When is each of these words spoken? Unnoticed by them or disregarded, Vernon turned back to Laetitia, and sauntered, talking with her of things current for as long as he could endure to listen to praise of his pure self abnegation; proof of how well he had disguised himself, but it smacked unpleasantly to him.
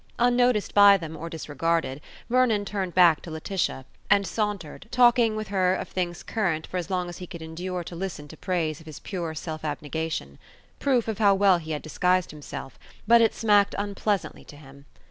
Unnoticed 0.17 0.73
by 0.73 0.97
them 0.97 1.15
or 1.15 1.29
disregarded, 1.29 2.01
Vernon 2.27 2.65
turned 2.65 2.95
back 2.95 3.21
to 3.21 3.29
Laetitia, 3.29 3.85
and 4.09 4.25
sauntered, 4.25 4.87
talking 4.89 5.35
with 5.35 5.49
her 5.49 5.75
of 5.75 5.89
things 5.89 6.23
current 6.23 6.65
for 6.65 6.77
as 6.77 6.89
long 6.89 7.07
as 7.07 7.19
he 7.19 7.27
could 7.27 7.43
endure 7.43 7.83
to 7.83 7.95
listen 7.95 8.27
to 8.29 8.35
praise 8.35 8.79
of 8.79 8.87
his 8.87 8.99
pure 8.99 9.35
self 9.35 9.63
abnegation; 9.63 10.39
proof 10.79 11.07
of 11.07 11.19
how 11.19 11.35
well 11.35 11.59
he 11.59 11.69
had 11.69 11.83
disguised 11.83 12.31
himself, 12.31 12.79
but 13.05 13.21
it 13.21 13.35
smacked 13.35 13.75
unpleasantly 13.77 14.43
to 14.43 14.55
him. 14.57 14.85